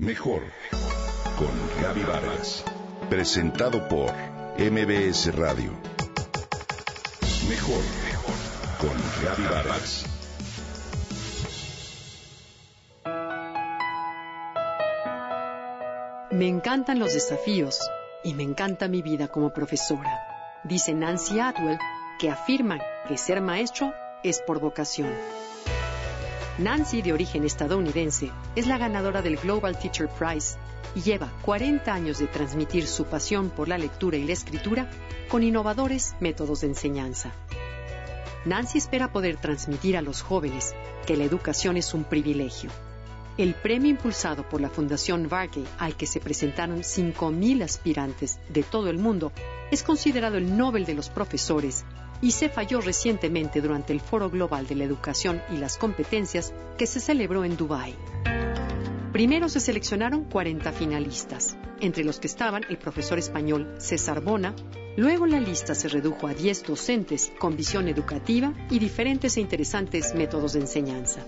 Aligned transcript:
Mejor 0.00 0.42
con 1.36 1.82
Gaby 1.82 2.04
Vargas. 2.04 2.64
Presentado 3.10 3.88
por 3.88 4.12
MBS 4.56 5.34
Radio. 5.34 5.72
Mejor 7.48 7.82
con 8.78 8.96
Gaby 9.24 9.42
Vargas. 9.52 10.06
Me 16.30 16.46
encantan 16.46 17.00
los 17.00 17.14
desafíos 17.14 17.80
y 18.22 18.34
me 18.34 18.44
encanta 18.44 18.86
mi 18.86 19.02
vida 19.02 19.26
como 19.26 19.52
profesora. 19.52 20.60
Dice 20.62 20.94
Nancy 20.94 21.40
Atwell 21.40 21.76
que 22.20 22.30
afirma 22.30 22.78
que 23.08 23.18
ser 23.18 23.40
maestro 23.40 23.92
es 24.22 24.40
por 24.42 24.60
vocación. 24.60 25.12
Nancy, 26.58 27.02
de 27.02 27.12
origen 27.12 27.44
estadounidense, 27.44 28.32
es 28.56 28.66
la 28.66 28.78
ganadora 28.78 29.22
del 29.22 29.36
Global 29.36 29.78
Teacher 29.78 30.08
Prize 30.08 30.56
y 30.96 31.02
lleva 31.02 31.32
40 31.42 31.94
años 31.94 32.18
de 32.18 32.26
transmitir 32.26 32.88
su 32.88 33.04
pasión 33.04 33.50
por 33.50 33.68
la 33.68 33.78
lectura 33.78 34.16
y 34.16 34.24
la 34.24 34.32
escritura 34.32 34.90
con 35.28 35.44
innovadores 35.44 36.16
métodos 36.18 36.62
de 36.62 36.66
enseñanza. 36.66 37.32
Nancy 38.44 38.78
espera 38.78 39.12
poder 39.12 39.36
transmitir 39.36 39.96
a 39.96 40.02
los 40.02 40.22
jóvenes 40.22 40.74
que 41.06 41.16
la 41.16 41.22
educación 41.22 41.76
es 41.76 41.94
un 41.94 42.02
privilegio. 42.02 42.70
El 43.36 43.54
premio 43.54 43.90
impulsado 43.90 44.48
por 44.48 44.60
la 44.60 44.68
Fundación 44.68 45.28
Varkey, 45.28 45.64
al 45.78 45.96
que 45.96 46.08
se 46.08 46.18
presentaron 46.18 46.80
5.000 46.80 47.62
aspirantes 47.62 48.40
de 48.48 48.64
todo 48.64 48.90
el 48.90 48.98
mundo, 48.98 49.30
es 49.70 49.84
considerado 49.84 50.38
el 50.38 50.56
Nobel 50.56 50.86
de 50.86 50.94
los 50.94 51.08
profesores 51.08 51.84
y 52.20 52.32
se 52.32 52.48
falló 52.48 52.80
recientemente 52.80 53.60
durante 53.60 53.92
el 53.92 54.00
Foro 54.00 54.30
Global 54.30 54.66
de 54.66 54.74
la 54.74 54.84
Educación 54.84 55.42
y 55.52 55.56
las 55.58 55.76
Competencias 55.76 56.52
que 56.76 56.86
se 56.86 57.00
celebró 57.00 57.44
en 57.44 57.56
Dubái. 57.56 57.94
Primero 59.12 59.48
se 59.48 59.60
seleccionaron 59.60 60.24
40 60.24 60.70
finalistas, 60.72 61.56
entre 61.80 62.04
los 62.04 62.20
que 62.20 62.26
estaban 62.26 62.64
el 62.68 62.78
profesor 62.78 63.18
español 63.18 63.74
César 63.78 64.20
Bona, 64.20 64.54
luego 64.96 65.26
la 65.26 65.40
lista 65.40 65.74
se 65.74 65.88
redujo 65.88 66.26
a 66.26 66.34
10 66.34 66.64
docentes 66.64 67.32
con 67.38 67.56
visión 67.56 67.88
educativa 67.88 68.52
y 68.70 68.78
diferentes 68.78 69.36
e 69.36 69.40
interesantes 69.40 70.14
métodos 70.14 70.52
de 70.52 70.60
enseñanza. 70.60 71.26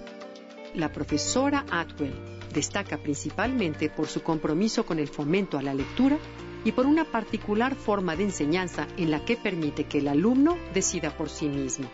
La 0.74 0.92
profesora 0.92 1.64
Atwell 1.70 2.14
destaca 2.52 2.98
principalmente 2.98 3.90
por 3.90 4.06
su 4.06 4.22
compromiso 4.22 4.84
con 4.84 4.98
el 4.98 5.08
fomento 5.08 5.58
a 5.58 5.62
la 5.62 5.74
lectura 5.74 6.18
y 6.64 6.72
por 6.72 6.86
una 6.86 7.04
particular 7.04 7.74
forma 7.74 8.16
de 8.16 8.24
enseñanza 8.24 8.86
en 8.96 9.10
la 9.10 9.24
que 9.24 9.36
permite 9.36 9.84
que 9.84 9.98
el 9.98 10.08
alumno 10.08 10.56
decida 10.74 11.16
por 11.16 11.28
sí 11.28 11.48
mismo. 11.48 11.88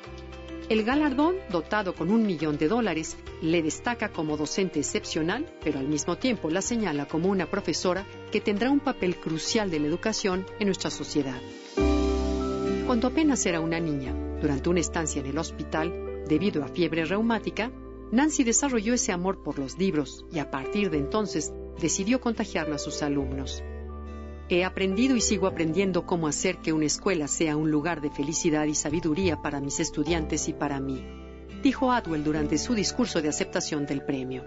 El 0.69 0.83
galardón, 0.83 1.36
dotado 1.48 1.95
con 1.95 2.11
un 2.11 2.27
millón 2.27 2.59
de 2.59 2.67
dólares, 2.67 3.17
le 3.41 3.62
destaca 3.62 4.09
como 4.09 4.37
docente 4.37 4.81
excepcional, 4.81 5.47
pero 5.62 5.78
al 5.78 5.87
mismo 5.87 6.17
tiempo 6.19 6.50
la 6.50 6.61
señala 6.61 7.06
como 7.06 7.28
una 7.28 7.47
profesora 7.47 8.05
que 8.33 8.41
tendrá 8.41 8.70
un 8.72 8.81
papel 8.81 9.17
crucial 9.17 9.70
de 9.70 9.78
la 9.78 9.87
educación 9.87 10.44
en 10.59 10.67
nuestra 10.67 10.91
sociedad. 10.91 11.41
Cuando 12.84 13.06
apenas 13.06 13.47
era 13.47 13.61
una 13.61 13.78
niña, 13.78 14.12
durante 14.41 14.69
una 14.69 14.81
estancia 14.81 15.20
en 15.20 15.27
el 15.27 15.39
hospital, 15.39 16.25
debido 16.28 16.64
a 16.64 16.69
fiebre 16.69 17.05
reumática, 17.05 17.70
Nancy 18.11 18.42
desarrolló 18.42 18.94
ese 18.94 19.12
amor 19.12 19.44
por 19.44 19.61
los 19.61 19.78
libros 19.78 20.25
y 20.33 20.41
a 20.41 20.50
partir 20.50 20.91
de 20.91 20.98
entonces 20.98 21.53
decidió 21.81 22.20
contagiarlo 22.20 22.75
a 22.75 22.78
sus 22.78 23.03
alumnos. 23.03 23.62
He 24.48 24.64
aprendido 24.64 25.16
y 25.16 25.20
sigo 25.20 25.48
aprendiendo 25.48 26.06
cómo 26.06 26.28
hacer 26.28 26.58
que 26.58 26.72
una 26.72 26.86
escuela 26.86 27.27
sea 27.27 27.56
un 27.56 27.72
lugar 27.72 28.00
de 28.00 28.11
felicidad 28.11 28.66
y 28.66 28.77
sabiduría 28.77 29.42
para 29.42 29.61
mis 29.61 29.80
estudiantes 29.80 30.48
y 30.48 30.53
para 30.53 30.78
mí, 30.78 31.05
dijo 31.64 31.91
Atwell 31.91 32.22
durante 32.22 32.56
su 32.56 32.75
discurso 32.75 33.20
de 33.20 33.28
aceptación 33.28 33.86
del 33.86 34.05
premio. 34.05 34.44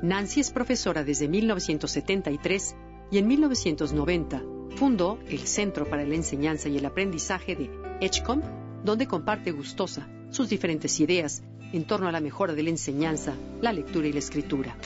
Nancy 0.00 0.38
es 0.38 0.52
profesora 0.52 1.02
desde 1.02 1.26
1973 1.26 2.76
y 3.10 3.18
en 3.18 3.26
1990 3.26 4.42
fundó 4.76 5.18
el 5.28 5.40
Centro 5.40 5.90
para 5.90 6.04
la 6.04 6.14
Enseñanza 6.14 6.68
y 6.68 6.78
el 6.78 6.86
Aprendizaje 6.86 7.56
de 7.56 7.68
Edgecombe, 8.00 8.46
donde 8.84 9.08
comparte 9.08 9.50
gustosa 9.50 10.08
sus 10.30 10.48
diferentes 10.48 11.00
ideas 11.00 11.42
en 11.72 11.84
torno 11.84 12.06
a 12.06 12.12
la 12.12 12.20
mejora 12.20 12.54
de 12.54 12.62
la 12.62 12.70
enseñanza, 12.70 13.34
la 13.60 13.72
lectura 13.72 14.06
y 14.06 14.12
la 14.12 14.20
escritura. 14.20 14.76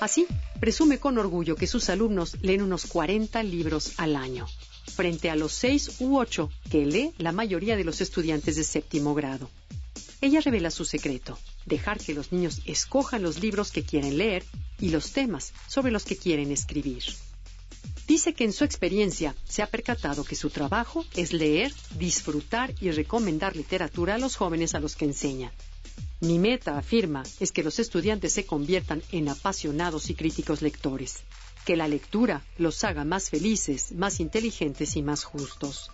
Así, 0.00 0.26
presume 0.60 0.98
con 0.98 1.18
orgullo 1.18 1.56
que 1.56 1.66
sus 1.66 1.88
alumnos 1.88 2.36
leen 2.42 2.62
unos 2.62 2.86
40 2.86 3.42
libros 3.42 3.92
al 3.96 4.16
año, 4.16 4.46
frente 4.94 5.30
a 5.30 5.36
los 5.36 5.52
6 5.52 6.00
u 6.00 6.18
8 6.18 6.50
que 6.70 6.84
lee 6.84 7.12
la 7.18 7.32
mayoría 7.32 7.76
de 7.76 7.84
los 7.84 8.00
estudiantes 8.00 8.56
de 8.56 8.64
séptimo 8.64 9.14
grado. 9.14 9.50
Ella 10.20 10.40
revela 10.40 10.70
su 10.70 10.84
secreto, 10.84 11.38
dejar 11.66 11.98
que 11.98 12.14
los 12.14 12.32
niños 12.32 12.60
escojan 12.64 13.22
los 13.22 13.40
libros 13.40 13.70
que 13.70 13.84
quieren 13.84 14.18
leer 14.18 14.44
y 14.80 14.88
los 14.88 15.12
temas 15.12 15.52
sobre 15.68 15.92
los 15.92 16.04
que 16.04 16.16
quieren 16.16 16.50
escribir. 16.50 17.04
Dice 18.06 18.34
que 18.34 18.44
en 18.44 18.52
su 18.52 18.64
experiencia 18.64 19.34
se 19.48 19.62
ha 19.62 19.66
percatado 19.66 20.24
que 20.24 20.34
su 20.34 20.50
trabajo 20.50 21.04
es 21.14 21.32
leer, 21.32 21.72
disfrutar 21.98 22.74
y 22.80 22.90
recomendar 22.90 23.56
literatura 23.56 24.14
a 24.14 24.18
los 24.18 24.36
jóvenes 24.36 24.74
a 24.74 24.80
los 24.80 24.96
que 24.96 25.06
enseña, 25.06 25.52
mi 26.20 26.38
meta, 26.38 26.78
afirma, 26.78 27.22
es 27.40 27.52
que 27.52 27.62
los 27.62 27.78
estudiantes 27.78 28.32
se 28.32 28.46
conviertan 28.46 29.02
en 29.12 29.28
apasionados 29.28 30.10
y 30.10 30.14
críticos 30.14 30.62
lectores, 30.62 31.18
que 31.64 31.76
la 31.76 31.88
lectura 31.88 32.42
los 32.56 32.84
haga 32.84 33.04
más 33.04 33.30
felices, 33.30 33.92
más 33.92 34.20
inteligentes 34.20 34.96
y 34.96 35.02
más 35.02 35.24
justos. 35.24 35.90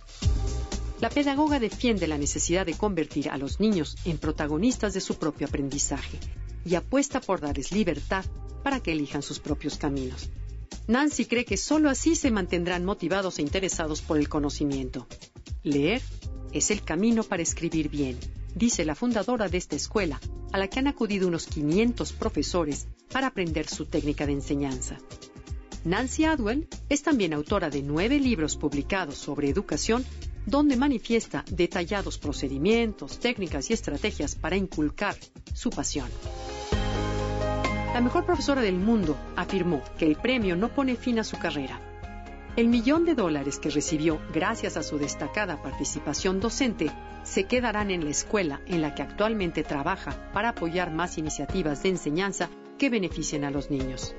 La 1.01 1.09
pedagoga 1.09 1.59
defiende 1.59 2.07
la 2.07 2.17
necesidad 2.17 2.65
de 2.65 2.77
convertir 2.77 3.29
a 3.29 3.37
los 3.37 3.59
niños 3.59 3.97
en 4.05 4.19
protagonistas 4.19 4.93
de 4.93 5.01
su 5.01 5.15
propio 5.15 5.47
aprendizaje 5.47 6.19
y 6.63 6.75
apuesta 6.75 7.19
por 7.19 7.41
darles 7.41 7.71
libertad 7.71 8.23
para 8.63 8.79
que 8.79 8.91
elijan 8.91 9.23
sus 9.23 9.39
propios 9.39 9.77
caminos. 9.77 10.29
Nancy 10.87 11.25
cree 11.25 11.45
que 11.45 11.57
sólo 11.57 11.89
así 11.89 12.15
se 12.15 12.31
mantendrán 12.31 12.85
motivados 12.85 13.39
e 13.39 13.41
interesados 13.41 14.01
por 14.01 14.17
el 14.17 14.29
conocimiento. 14.29 15.07
Leer 15.63 16.01
es 16.53 16.69
el 16.69 16.83
camino 16.83 17.23
para 17.23 17.41
escribir 17.41 17.89
bien 17.89 18.19
dice 18.55 18.85
la 18.85 18.95
fundadora 18.95 19.47
de 19.49 19.57
esta 19.57 19.75
escuela, 19.75 20.19
a 20.51 20.57
la 20.57 20.67
que 20.67 20.79
han 20.79 20.87
acudido 20.87 21.27
unos 21.27 21.47
500 21.47 22.13
profesores 22.13 22.87
para 23.11 23.27
aprender 23.27 23.67
su 23.67 23.85
técnica 23.85 24.25
de 24.25 24.33
enseñanza. 24.33 24.97
Nancy 25.83 26.25
Adwell 26.25 26.67
es 26.89 27.01
también 27.01 27.33
autora 27.33 27.69
de 27.69 27.81
nueve 27.81 28.19
libros 28.19 28.55
publicados 28.55 29.15
sobre 29.15 29.49
educación, 29.49 30.05
donde 30.45 30.75
manifiesta 30.75 31.43
detallados 31.49 32.17
procedimientos, 32.17 33.19
técnicas 33.19 33.69
y 33.69 33.73
estrategias 33.73 34.35
para 34.35 34.57
inculcar 34.57 35.15
su 35.53 35.69
pasión. 35.69 36.09
La 37.93 38.01
mejor 38.01 38.25
profesora 38.25 38.61
del 38.61 38.75
mundo 38.75 39.17
afirmó 39.35 39.81
que 39.97 40.05
el 40.05 40.15
premio 40.15 40.55
no 40.55 40.73
pone 40.73 40.95
fin 40.95 41.19
a 41.19 41.23
su 41.23 41.37
carrera. 41.37 41.90
El 42.57 42.67
millón 42.67 43.05
de 43.05 43.15
dólares 43.15 43.59
que 43.59 43.69
recibió 43.69 44.19
gracias 44.33 44.75
a 44.75 44.83
su 44.83 44.97
destacada 44.97 45.61
participación 45.61 46.41
docente 46.41 46.91
se 47.23 47.45
quedarán 47.45 47.91
en 47.91 48.03
la 48.03 48.09
escuela 48.09 48.61
en 48.65 48.81
la 48.81 48.93
que 48.93 49.03
actualmente 49.03 49.63
trabaja 49.63 50.31
para 50.33 50.49
apoyar 50.49 50.91
más 50.91 51.17
iniciativas 51.17 51.81
de 51.81 51.89
enseñanza 51.89 52.49
que 52.77 52.89
beneficien 52.89 53.45
a 53.45 53.51
los 53.51 53.71
niños. 53.71 54.15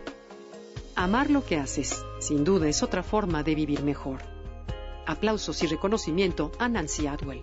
Amar 0.95 1.29
lo 1.29 1.45
que 1.45 1.59
haces, 1.59 2.05
sin 2.21 2.43
duda, 2.43 2.69
es 2.69 2.83
otra 2.83 3.03
forma 3.03 3.43
de 3.43 3.55
vivir 3.55 3.83
mejor. 3.83 4.21
Aplausos 5.07 5.63
y 5.63 5.67
reconocimiento 5.67 6.53
a 6.59 6.69
Nancy 6.69 7.07
Adwell. 7.07 7.43